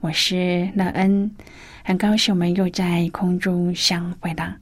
[0.00, 1.28] 我是乐恩。
[1.84, 4.56] 很高兴我们又在空中相会了。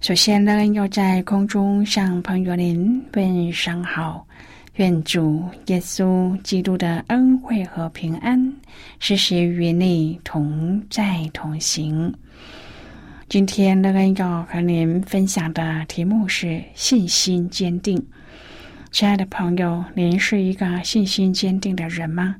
[0.00, 4.26] 首先乐恩，要在空中向朋友您问声好，
[4.74, 8.52] 愿主耶稣基督的恩惠和平安
[8.98, 12.12] 时时与你同在同行。
[13.28, 18.04] 今天乐恩要和您分享的题目是信心坚定。
[18.94, 22.36] 亲爱的朋友，您是一个信心坚定的人吗？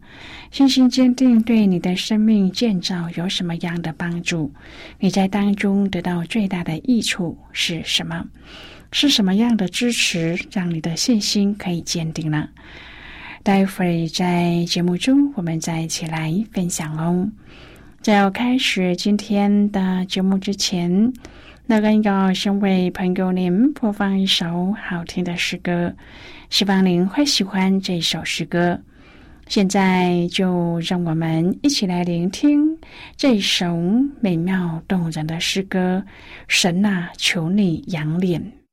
[0.53, 4.53] 信心坚定对你的生命建造有什么样的帮助？
[5.01, 8.25] 你在当中得到最大的益处是什么？
[8.93, 12.49] 是什么样的支持让你的信心可以坚定呢？
[13.43, 17.29] 待会儿在节目中，我们再一起来分享哦。
[18.01, 21.13] 在要开始今天的节目之前，
[21.67, 25.95] 那个要先为朋友您播放一首好听的诗歌。
[26.51, 28.79] 希望您会喜欢这首诗歌。
[29.49, 32.79] 现在就让我们一起来聆听
[33.17, 33.75] 这首
[34.21, 36.05] 美妙动人的诗歌。
[36.49, 38.64] 神啊，求你扬脸。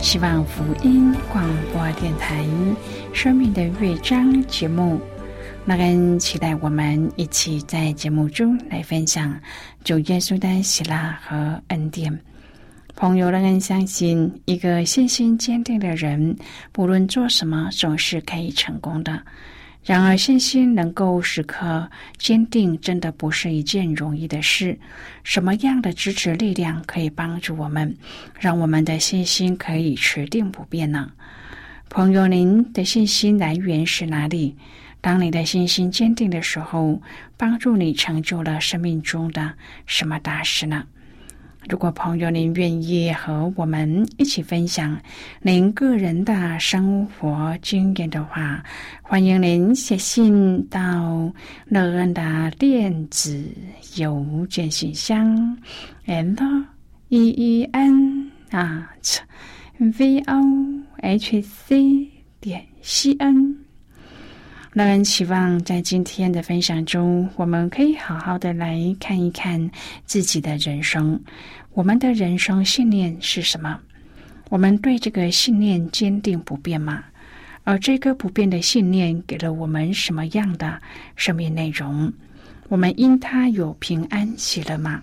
[0.00, 2.44] 希望福音广播电台
[3.14, 5.00] 《生命的乐章》节目。
[5.64, 9.38] 那跟期待我们一起在节目中来分享
[9.84, 12.18] 主耶稣的喜乐和恩典。
[12.94, 16.36] 朋友，让人相信，一个信心坚定的人，
[16.72, 19.22] 不论做什么，总是可以成功的。
[19.84, 24.78] 然而，信心能够时刻坚定，真的不是一件容易的事。
[25.24, 27.96] 什么样的支持力量可以帮助我们，
[28.38, 31.10] 让我们的信心可以持定不变呢？
[31.88, 34.56] 朋友，您的信心来源是哪里？
[35.00, 37.02] 当你的信心坚定的时候，
[37.36, 39.54] 帮助你成就了生命中的
[39.84, 40.84] 什么大事呢？
[41.68, 45.00] 如果朋友您愿意和我们一起分享
[45.42, 48.62] 您个人的生活经验的话，
[49.00, 51.32] 欢迎您写信到
[51.66, 53.44] 乐恩的电子
[53.96, 55.56] 邮件信箱
[56.06, 56.36] ，and
[57.08, 59.18] e e n at
[59.78, 60.42] v o
[61.00, 62.10] h c
[62.40, 63.56] 点 c n。
[64.74, 69.70] 乐恩期望在今天的分享中，我们可以好好的来看一看
[70.06, 71.20] 自己的人生。
[71.74, 73.78] 我们的人生信念是什么？
[74.48, 77.04] 我们对这个信念坚定不变吗？
[77.64, 80.80] 而这个不变的信念给了我们什么样的
[81.16, 82.10] 生命内容？
[82.68, 85.02] 我们因它有平安喜乐吗？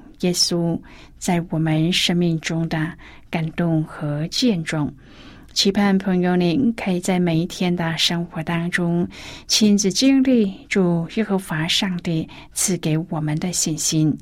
[0.21, 0.79] 耶稣
[1.17, 2.91] 在我们生命中的
[3.29, 4.91] 感动和见证，
[5.53, 9.07] 期盼朋友您可以在每一天的生活当中
[9.47, 14.17] 亲自经历主耶和华上帝赐给我们的信心，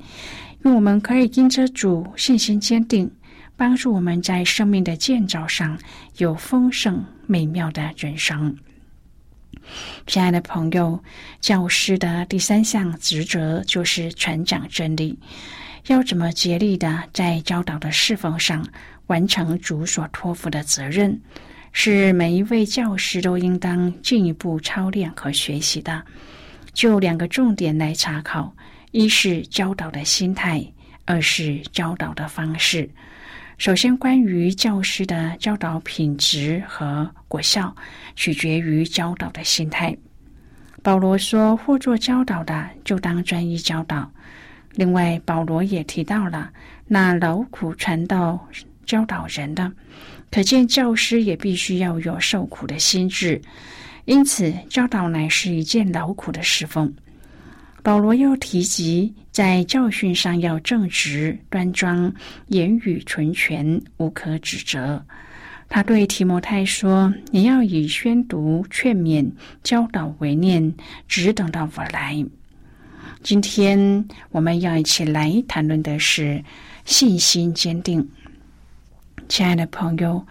[0.64, 3.10] 愿我们可以因着主信心坚定，
[3.56, 5.78] 帮助我们在生命的建造上
[6.18, 8.56] 有丰盛美妙的人生。
[10.06, 10.98] 亲爱的朋友，
[11.40, 15.16] 教师的第三项职责就是传讲真理。
[15.86, 18.66] 要怎么竭力的在教导的侍奉上
[19.06, 21.20] 完成主所托付的责任，
[21.72, 26.02] 是每一位教师都应当进一步操练和学习的。
[26.72, 28.54] 就两个重点来查考：
[28.92, 30.64] 一是教导的心态，
[31.04, 32.88] 二是教导的方式。
[33.58, 37.74] 首先，关于教师的教导品质和果效，
[38.16, 39.94] 取决于教导的心态。
[40.82, 44.10] 保罗说：“或做教导的，就当专一教导。”
[44.74, 46.50] 另外，保罗也提到了
[46.86, 48.48] 那劳苦传道、
[48.86, 49.70] 教导人的，
[50.30, 53.40] 可见教师也必须要有受苦的心智。
[54.06, 56.92] 因此，教导乃是一件劳苦的侍奉。
[57.82, 62.12] 保罗又提及，在教训上要正直、端庄，
[62.48, 65.04] 言语纯全，无可指责。
[65.68, 69.30] 他对提摩太说：“你要以宣读、劝勉、
[69.62, 70.74] 教导为念，
[71.06, 72.24] 只等到我来。”
[73.22, 76.42] 今天我们要一起来谈论的是
[76.86, 78.08] 信心坚定。
[79.28, 80.26] 亲爱的朋友，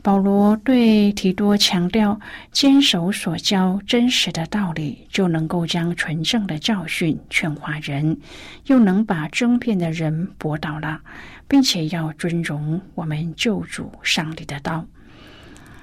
[0.00, 2.18] 保罗对提多强调，
[2.50, 8.18] 坚守所教真实的道理，就能够将纯正的教训劝化人，
[8.64, 11.00] 又能把争辩的人驳倒了，
[11.46, 14.86] 并且要尊荣我们救主上帝的道。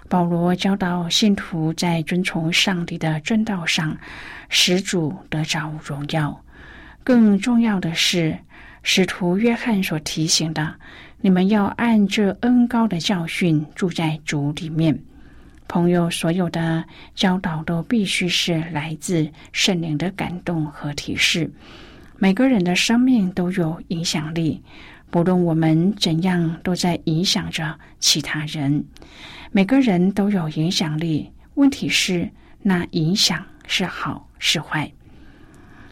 [0.09, 3.95] 保罗教导信徒在遵从上帝的正道上，
[4.49, 6.43] 使主得着荣耀。
[7.03, 8.35] 更重要的是，
[8.81, 10.73] 使徒约翰所提醒的，
[11.21, 14.99] 你们要按这恩高的教训住在主里面。
[15.67, 21.47] 朋友，所有的教导都必须是来自圣灵的感动和提示。
[22.17, 24.61] 每个人的生命都有影响力，
[25.11, 28.85] 不论我们怎样，都在影响着其他人。
[29.51, 32.29] 每个人都有影响力，问题是
[32.61, 34.91] 那影响是好是坏。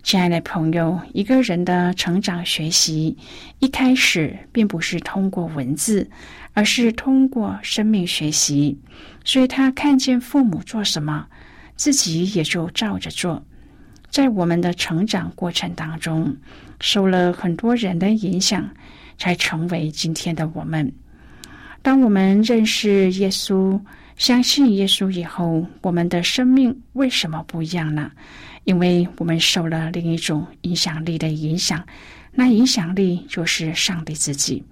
[0.03, 3.17] 亲爱的朋友，一个人的成长学习
[3.59, 6.09] 一开始并不是通过文字，
[6.53, 8.77] 而是通过生命学习。
[9.25, 11.27] 所以他看见父母做什么，
[11.75, 13.43] 自己也就照着做。
[14.09, 16.37] 在我们的成长过程当中，
[16.79, 18.69] 受了很多人的影响，
[19.17, 20.91] 才成为今天的我们。
[21.81, 23.79] 当我们认识耶稣、
[24.17, 28.11] 相信耶稣以后，我们的生命为什么不一样呢？
[28.65, 31.85] 因为我们受了另一种影响力的影响，
[32.33, 34.63] 那影响力就是上帝自己。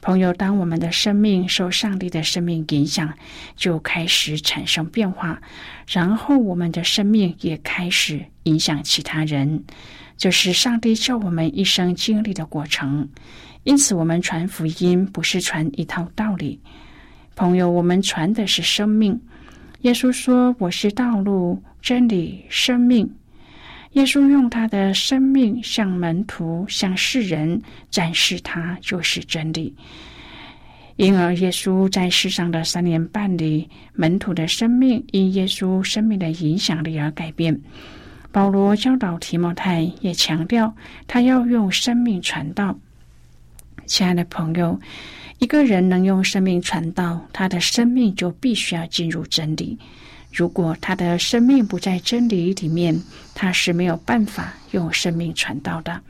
[0.00, 3.14] 朋友，当我们的生命受上帝的生命影响，
[3.54, 5.40] 就开始产生变化，
[5.86, 9.62] 然后我们的生命也开始影响其他人。
[10.16, 13.08] 这是上帝叫我们一生经历的过程。
[13.64, 16.58] 因此，我们传福音不是传一套道理，
[17.36, 19.20] 朋友，我们传的是生命。
[19.82, 23.08] 耶稣说：“我是道路、真理、生命。”
[23.94, 29.74] 耶稣用他的生命向门徒、向世人展示，他就是真理。
[30.96, 37.58] 因而，耶稣在世上的三年半里，门徒的生命因耶稣生命的影响力而改变。
[38.32, 40.74] 保罗教导提摩太，也强调
[41.06, 42.78] 他要用生命传道。
[43.86, 44.80] 亲爱的朋友，
[45.38, 49.78] 一个人能用生命传道，他的生命就必须要进入真理。
[50.32, 52.98] 如果他的生命不在真理里面，
[53.34, 56.00] 他是没有办法用生命传道的。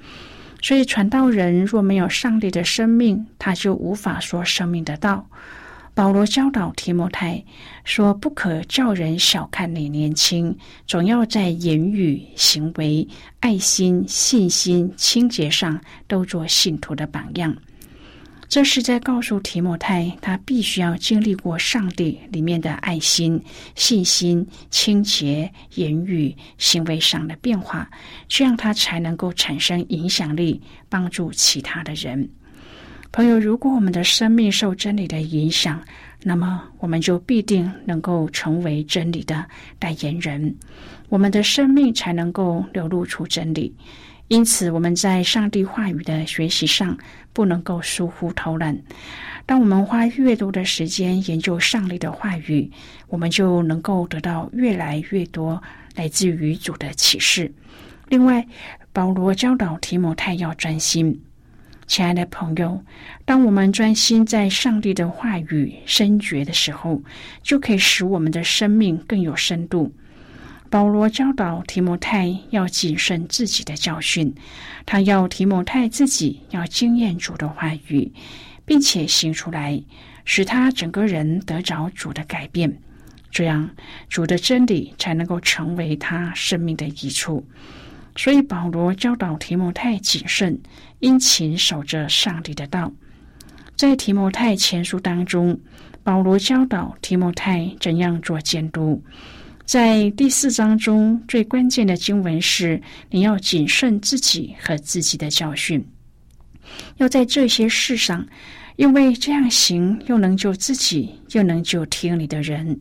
[0.62, 5.26] 所以，传道人若没有上帝的生命，他就无法说生命的道。
[5.94, 7.44] 保罗教导提摩太
[7.84, 10.56] 说：“不可叫人小看你年轻，
[10.86, 13.06] 总要在言语、行为、
[13.40, 17.54] 爱心、信心、清洁上都做信徒的榜样。”
[18.48, 23.42] 这是在告诉提摩太，他必须要经历过上帝里面的爱心、
[23.74, 27.90] 信心、清洁、言语、行为上的变化，
[28.28, 32.28] 这样他才能够产生影响力，帮助其他的人。
[33.12, 35.78] 朋友，如果我们的生命受真理的影响，
[36.22, 39.44] 那么我们就必定能够成为真理的
[39.78, 40.54] 代言人，
[41.10, 43.70] 我们的生命才能够流露出真理。
[44.28, 46.96] 因此，我们在上帝话语的学习上
[47.34, 48.74] 不能够疏忽偷懒。
[49.44, 52.70] 当我们花越多的时间研究上帝的话语，
[53.08, 55.62] 我们就能够得到越来越多
[55.94, 57.52] 来自于主的启示。
[58.08, 58.46] 另外，
[58.90, 61.20] 保罗教导提摩太要专心。
[61.86, 62.82] 亲爱的朋友，
[63.24, 67.02] 当我们专心在上帝的话语深觉的时候，
[67.42, 69.92] 就可以使我们的生命更有深度。
[70.70, 74.34] 保罗教导提摩太要谨慎自己的教训，
[74.86, 78.10] 他要提摩太自己要经验主的话语，
[78.64, 79.82] 并且行出来，
[80.24, 82.74] 使他整个人得着主的改变，
[83.30, 83.68] 这样
[84.08, 87.46] 主的真理才能够成为他生命的益处。
[88.16, 90.58] 所以保罗教导提摩太谨慎，
[91.00, 92.92] 殷勤守着上帝的道。
[93.74, 95.58] 在提摩太前书当中，
[96.02, 99.02] 保罗教导提摩太怎样做监督。
[99.64, 105.82] 在第四章中，最关键的经文是：你要谨慎自己和自己的教训，
[106.98, 108.26] 要在这些事上，
[108.76, 112.78] 因为这样行又能救自己，又能救听你的人。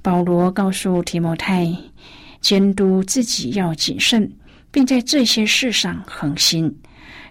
[0.00, 1.70] 保罗告诉提摩太，
[2.40, 4.30] 监督自己要谨慎，
[4.70, 6.74] 并在这些事上恒心。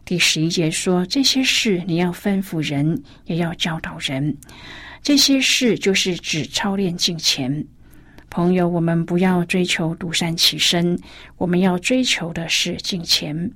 [0.06, 4.36] 第十一节说：这些事你要吩咐人，也要教导人。
[5.02, 7.66] 这些事就是指操练敬虔。
[8.30, 11.00] 朋友，我们不要追求独善其身，
[11.38, 13.52] 我们要追求的是敬虔。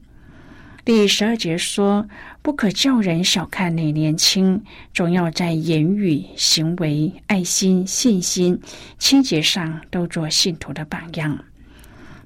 [0.85, 2.05] 第十二节说
[2.43, 4.61] ：“不可叫人小看你年轻，
[4.93, 8.59] 总要在言语、行为、爱心、信心、
[8.99, 11.39] 清洁上都做信徒的榜样。”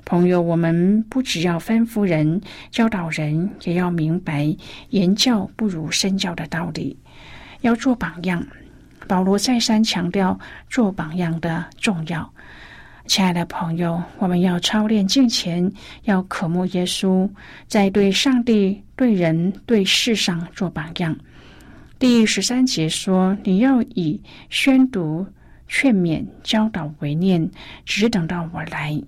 [0.05, 4.57] 朋友，我们不只要吩咐人、教导人，也要明白
[4.89, 6.97] 言教不如身教的道理，
[7.61, 8.43] 要做榜样。
[9.07, 12.33] 保罗再三强调做榜样的重要。
[13.07, 15.71] 亲爱的朋友，我们要操练敬虔，
[16.03, 17.27] 要渴慕耶稣，
[17.65, 21.17] 在对上帝、对人、对世上做榜样。
[21.97, 25.25] 第十三节说：“你要以宣读、
[25.67, 27.49] 劝勉、教导为念，
[27.85, 29.01] 只等到我来。”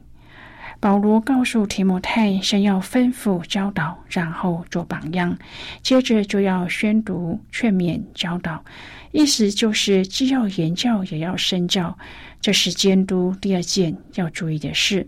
[0.81, 5.37] 保罗告诉提摩太，先要吩咐教导，然后做榜样，
[5.81, 8.63] 接着就要宣读、劝勉、教导。
[9.11, 11.97] 意思就是，既要言教，也要身教。
[12.39, 15.05] 这是监督第二件要注意的事。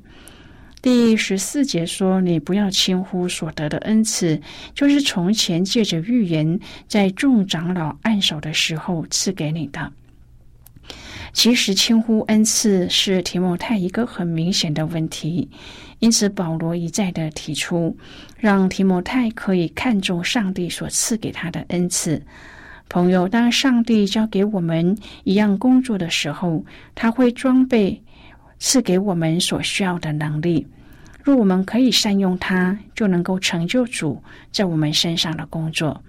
[0.81, 4.41] 第十四节说：“你不要轻忽所得的恩赐，
[4.73, 9.93] 就是从前借着预言，在众长老按手的时候赐给你的。”
[11.33, 15.50] 其实，轻忽恩赐是提摩太一个很明显的问题，
[16.00, 17.95] 因此保罗一再的提出，
[18.38, 22.21] 让提摩太可以看重上帝所赐给他的恩赐。
[22.89, 28.03] 朋友，当上帝交给我们一样工作的时候，他会装备
[28.59, 30.67] 赐给我们所需要的能力。
[31.23, 34.21] 若我们可以善用它，就能够成就主
[34.51, 36.03] 在我们身上的工作。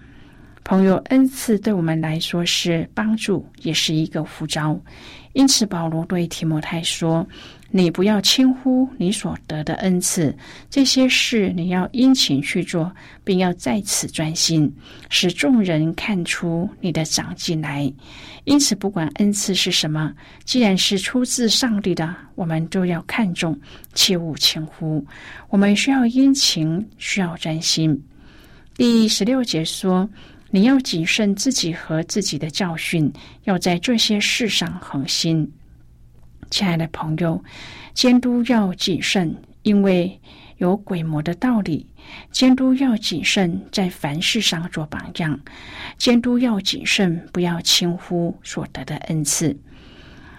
[0.64, 4.80] 朋友，恩赐对我们来说是帮助，也是一个呼召。
[5.32, 7.26] 因此，保罗对提摩太说
[7.70, 10.34] ：“你不要轻忽你所得的恩赐，
[10.70, 12.92] 这些事你要殷勤去做，
[13.24, 14.72] 并要在此专心，
[15.10, 17.92] 使众人看出你的长进来。
[18.44, 20.12] 因此，不管恩赐是什么，
[20.44, 23.58] 既然是出自上帝的，我们都要看重，
[23.94, 25.04] 切勿轻忽。
[25.48, 28.00] 我们需要殷勤，需要专心。
[28.74, 30.08] 第十六节说
[30.54, 33.10] ：“你要谨慎自己和自己的教训，
[33.44, 35.50] 要在这些事上恒心。”
[36.50, 37.42] 亲爱的朋友，
[37.94, 40.20] 监督要谨慎，因为
[40.58, 41.86] 有鬼魔的道理。
[42.30, 45.40] 监督要谨慎，在凡事上做榜样。
[45.96, 49.58] 监督要谨慎，不要轻忽所得的恩赐。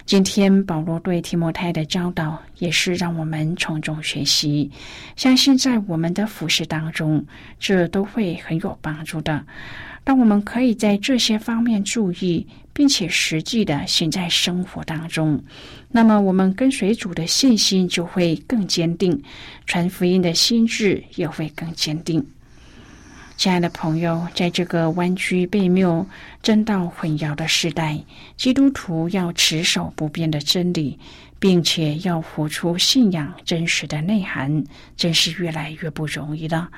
[0.06, 4.70] 今天保罗对提摩太的教导，也是让我们从中学习。
[5.16, 7.24] 相信在我们的服饰当中，
[7.58, 9.46] 这都会很有帮助的。
[10.04, 15.42] 当我们可以在这些方面注意，并且实际的行在生活当中，
[15.90, 19.22] 那么我们跟随主的信心就会更坚定，
[19.64, 22.22] 传福音的心智也会更坚定。
[23.36, 26.06] 亲爱的朋友，在这个弯曲背谬、
[26.42, 27.98] 真道混淆的时代，
[28.36, 30.98] 基督徒要持守不变的真理，
[31.38, 34.64] 并且要活出信仰真实的内涵，
[34.96, 36.70] 真是越来越不容易了。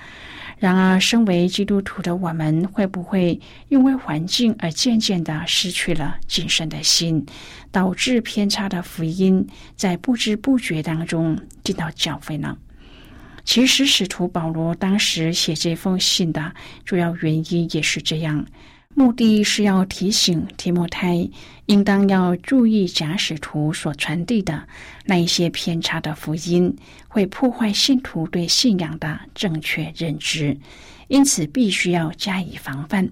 [0.58, 7.25] 然而，身为基督徒的我们，会不会因为环境而渐渐的失去了谨慎的心，
[7.70, 9.46] 导致偏差的福音
[9.76, 12.56] 在不知不觉当中进到教会呢？
[13.46, 16.52] 其实，使徒保罗当时写这封信的
[16.84, 18.44] 主要原因也是这样。
[18.92, 21.28] 目的是要提醒提摩太，
[21.66, 24.66] 应当要注意假使徒所传递的
[25.04, 26.74] 那一些偏差的福音，
[27.06, 30.56] 会破坏信徒对信仰的正确认知，
[31.08, 33.08] 因此必须要加以防范。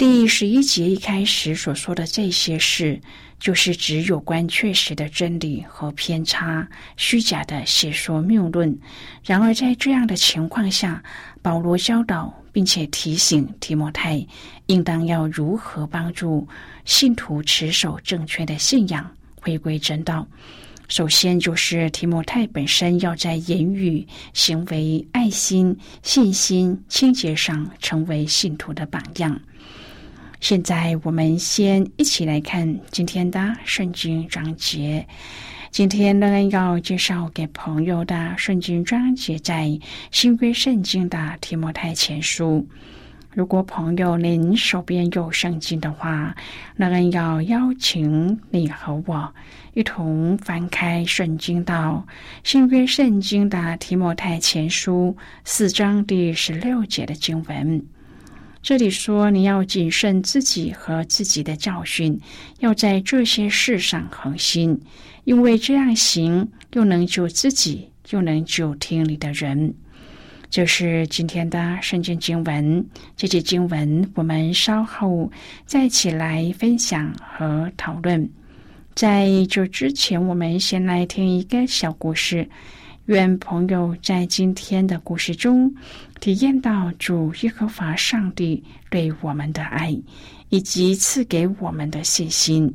[0.00, 2.98] 第十一节一开始所说的这些事。
[3.38, 8.78] 就是指有关确实的真理和偏差、虚假的邪说谬论。
[9.24, 11.02] 然而，在这样的情况下，
[11.42, 14.26] 保罗教导并且提醒提摩太，
[14.66, 16.46] 应当要如何帮助
[16.86, 19.10] 信徒持守正确的信仰，
[19.40, 20.26] 回归真道。
[20.88, 29.38] 首先，就是提摩太本身要在言语、行为、爱心、信心、清洁上成为信徒的榜样。
[30.40, 35.06] 现在我们先一起来看今天的圣经章节。
[35.70, 39.78] 今天呢，要介绍给朋友的圣经章节在
[40.10, 42.66] 新约圣经的提摩太前书。
[43.34, 46.34] 如果朋友您手边有圣经的话，
[46.74, 49.34] 那要邀请你和我
[49.74, 52.06] 一同翻开圣经到
[52.42, 57.84] 新约圣经的提摩太前书四章第十六节的经文。
[58.62, 62.18] 这里说，你要谨慎自己和自己的教训，
[62.58, 64.78] 要在这些事上恒心，
[65.24, 69.72] 因为这样行，又能救自己，又能救听你的人。
[70.50, 72.84] 这是今天的圣经经文。
[73.16, 75.30] 这节经文，我们稍后
[75.64, 78.28] 再起来分享和讨论。
[78.94, 82.46] 在这之前，我们先来听一个小故事。
[83.10, 85.74] 愿朋友在今天的故事中
[86.20, 90.00] 体验到主耶和华上帝对我们的爱，
[90.48, 92.72] 以及赐给我们的信心。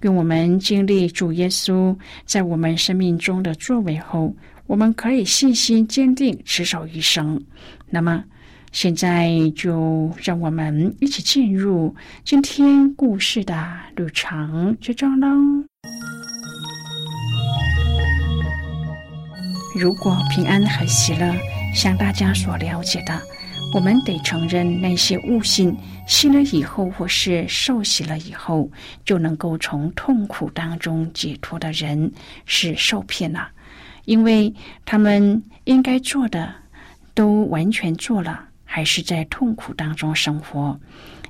[0.00, 1.94] 愿我们经历主耶稣
[2.24, 4.34] 在我们生命中的作为后，
[4.66, 7.38] 我们可以信心坚定，持守一生。
[7.90, 8.24] 那么，
[8.72, 11.94] 现在就让我们一起进入
[12.24, 13.54] 今天故事的
[13.96, 15.28] 旅程之中喽。
[19.74, 21.34] 如果平安和喜乐
[21.74, 23.20] 像大家所了解的，
[23.74, 28.70] 我们得承认那些悟性信了以后，或是受洗了以后，
[29.04, 32.12] 就能够从痛苦当中解脱的人
[32.46, 33.48] 是受骗了，
[34.04, 36.54] 因为他们应该做的
[37.12, 40.78] 都完全做了，还是在痛苦当中生活。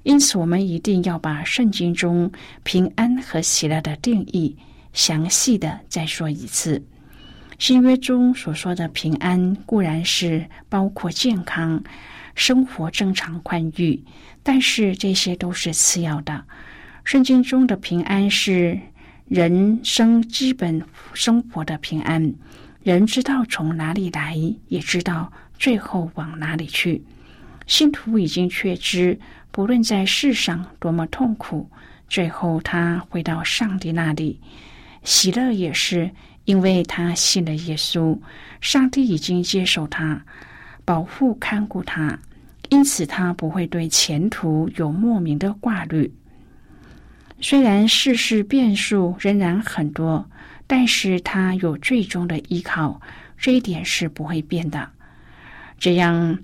[0.03, 2.31] 因此，我们一定要把圣经中
[2.63, 4.55] 平安和喜乐的定义
[4.93, 6.85] 详细的再说一次。
[7.59, 11.83] 新约中所说的平安，固然是包括健康、
[12.35, 14.05] 生活正常宽裕，
[14.43, 16.45] 但是这些都是次要的。
[17.05, 18.79] 圣经中的平安是
[19.27, 22.35] 人生基本生活的平安，
[22.83, 24.37] 人知道从哪里来，
[24.69, 27.03] 也知道最后往哪里去。
[27.67, 29.19] 信徒已经确知，
[29.51, 31.71] 不论在世上多么痛苦，
[32.09, 34.41] 最后他回到上帝那里，
[35.05, 36.11] 喜乐也是。
[36.45, 38.19] 因为他信了耶稣，
[38.61, 40.23] 上帝已经接受他，
[40.85, 42.19] 保护看顾他，
[42.69, 46.13] 因此他不会对前途有莫名的挂虑。
[47.41, 50.29] 虽然世事变数仍然很多，
[50.67, 53.01] 但是他有最终的依靠，
[53.37, 54.89] 这一点是不会变的。
[55.79, 56.39] 这样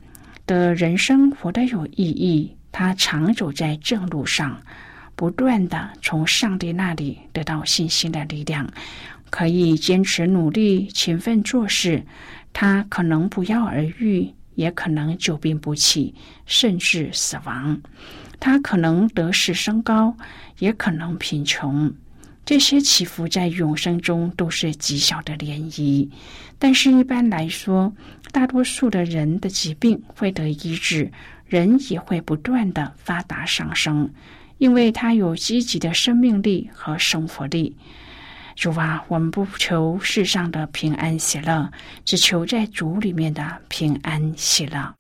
[0.46, 4.60] 的人生活得有意义，他常走在正路上，
[5.14, 8.68] 不断的从上帝那里得到信心的力量，
[9.30, 12.04] 可以坚持努力、勤奋做事。
[12.52, 16.14] 他可能不药而愈，也可能久病不起，
[16.44, 17.80] 甚至死亡。
[18.38, 20.16] 他可能得势升高，
[20.58, 21.92] 也可能贫穷。
[22.44, 26.08] 这些起伏在永生中都是极小的涟漪，
[26.58, 27.92] 但是，一般来说，
[28.32, 31.12] 大多数的人的疾病会得医治，
[31.46, 34.10] 人也会不断的发达上升，
[34.58, 37.76] 因为他有积极的生命力和生活力。
[38.60, 41.66] 主啊，我们不求世上的平安喜乐，
[42.04, 44.94] 只求在主里面的平安喜乐。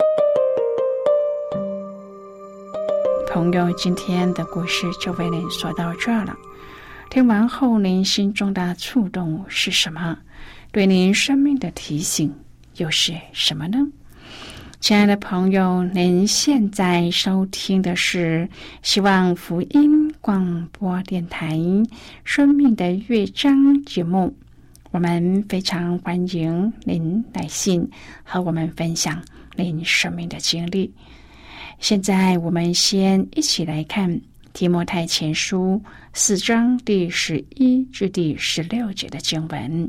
[3.28, 6.34] 朋友，今天的故事就为您说到这儿了。
[7.10, 10.16] 听完后，您心中的触动是什么？
[10.72, 12.34] 对您生命的提醒
[12.76, 13.76] 又是什么呢？
[14.80, 18.48] 亲爱的朋友，您现在收听的是
[18.80, 21.56] 希望福音广播电台
[22.24, 24.36] 《生命的乐章》节目。
[24.90, 27.88] 我们非常欢迎您来信
[28.22, 29.22] 和我们分享
[29.56, 30.92] 您生命的经历。
[31.78, 34.20] 现在，我们先一起来看。
[34.52, 35.80] 提摩太前书
[36.12, 39.88] 四章第十一至第十六节的经文，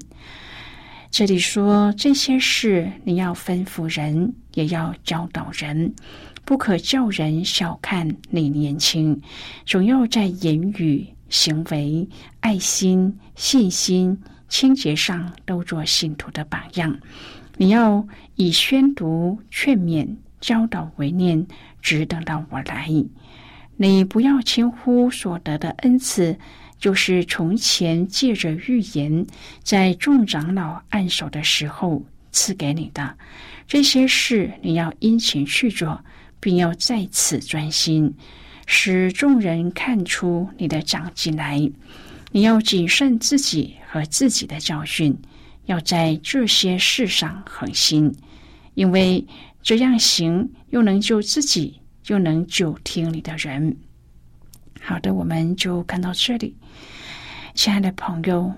[1.10, 5.96] 这里说这些事你要吩咐人，也要教导人，
[6.44, 9.20] 不可叫人小看你年轻，
[9.66, 12.08] 总要在言语、行为、
[12.42, 14.18] 爱心、信心、
[14.50, 17.00] 清洁上都做信徒的榜样。
[17.58, 20.08] 你要以宣读、劝勉、
[20.40, 21.46] 教导为念，
[21.82, 22.90] 只等到我来。
[23.78, 26.38] 你不要轻忽所得的恩赐，
[26.78, 29.26] 就是从前借着预言，
[29.64, 33.16] 在众长老按手的时候赐给你的。
[33.68, 36.04] 这些事你要殷勤去做，
[36.42, 38.14] 并要在此专心，
[38.66, 41.72] 使众人看出你的长进来。
[42.34, 45.18] 你要谨慎自己和自己的教训，
[45.68, 48.14] 要在这些事上恒心，
[48.74, 49.26] 因为
[49.64, 51.78] 这样行，又能救自己。
[52.08, 53.78] 又能救听你的人。
[54.82, 56.58] 好的，我们就看到这里，
[57.54, 58.52] 亲爱的朋友，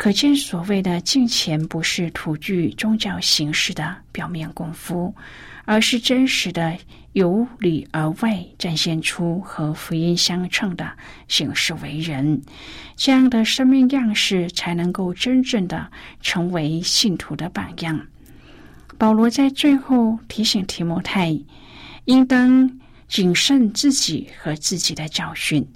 [0.00, 5.14] 可见所谓的敬虔不是徒具宗教形式的表面功夫，
[5.66, 6.74] 而是真实的
[7.12, 10.90] 由里而外展现出和福音相称的
[11.28, 12.40] 行事为人。
[12.96, 15.86] 这样的生命样式，才能够真正的
[16.22, 18.00] 成为信徒的榜样。
[18.96, 21.38] 保罗在最后提醒提摩太。
[22.06, 25.68] 应当谨慎自己和自己的教训，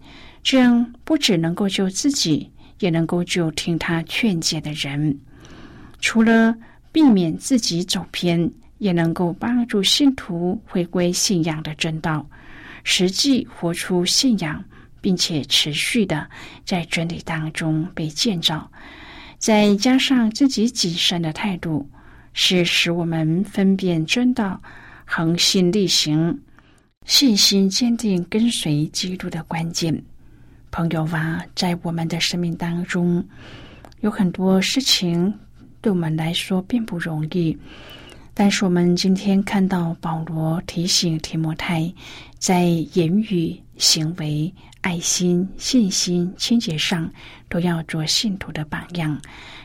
[0.42, 2.50] 这样不只能够救自己，
[2.85, 5.18] 也能够救听他劝诫的人。
[6.01, 6.55] 除了
[6.92, 12.29] 避免自己走偏，也能够帮助信徒回归信仰的正道，
[12.83, 14.62] 实际活出信仰，
[15.01, 16.29] 并且持续的
[16.66, 18.70] 在真理当中被建造。
[19.38, 21.88] 再加上自己谨慎的态度，
[22.35, 24.61] 是使我们分辨真道。
[25.07, 26.38] 恒心力行，
[27.07, 30.03] 信心坚定，跟随基督的关键。
[30.74, 33.24] 朋友啊，在我们的生命当中，
[34.00, 35.32] 有很多事情
[35.80, 37.56] 对我们来说并不容易。
[38.34, 41.94] 但是我们今天看到保罗提醒提摩太，
[42.40, 47.08] 在言语、行为、爱心、信心、清洁上，
[47.48, 49.16] 都要做信徒的榜样。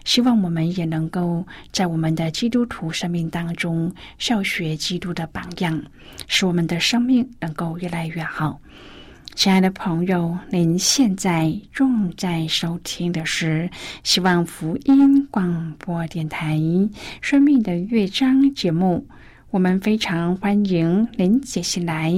[0.06, 5.84] 希望我们也能够在我们的基督徒生命当中效学基督的榜样，
[6.28, 8.62] 使我们的生命能够越来越好。
[9.36, 13.70] 亲爱的朋友，您现在正在收听的是
[14.04, 16.58] 希望福音广播电台
[17.22, 19.08] 《生命的乐章》节目。
[19.50, 22.13] 我们非常欢迎您接下来。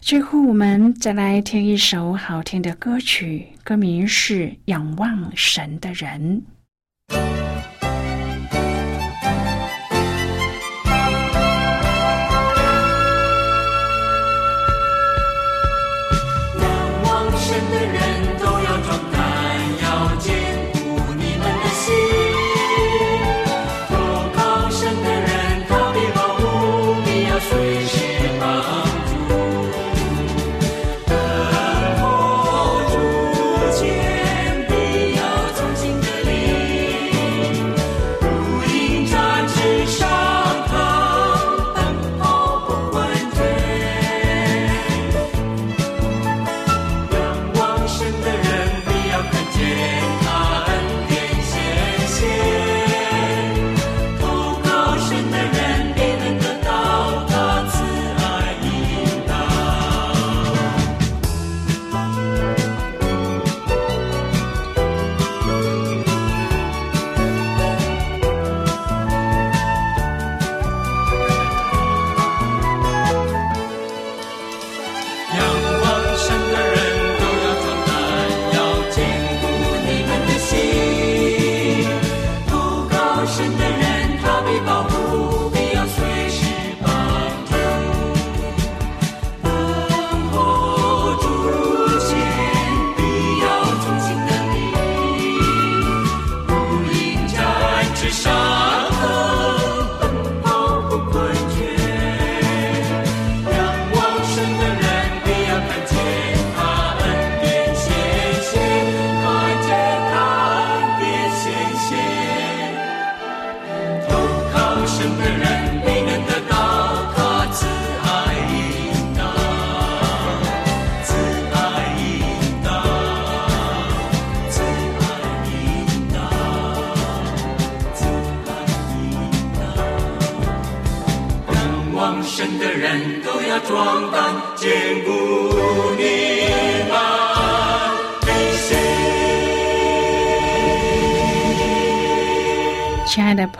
[0.00, 6.42] 最后，我们再来听一首好听的歌曲，歌名是《仰望神的人》。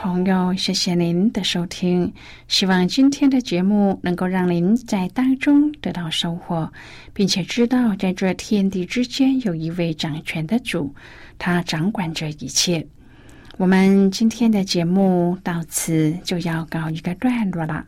[0.05, 2.13] 朋友，谢谢您的收听，
[2.47, 6.71] 希望今天的节目能够让您在当中得到收获，
[7.15, 10.95] 并且知道在这天地之间有一位掌权的主，
[11.39, 12.87] 他掌管着一切。
[13.57, 17.83] 我们今天的节目到此就要告一个段落了，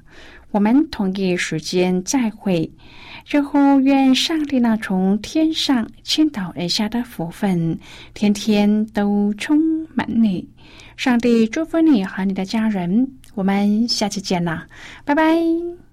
[0.53, 2.73] 我们同一时间再会。
[3.27, 7.79] 最后，愿上帝那从天上倾倒而下的福分，
[8.15, 9.59] 天天都充
[9.95, 10.49] 满你。
[10.97, 14.67] 上帝祝福你和你的家人，我们下期见啦，
[15.05, 15.86] 拜拜。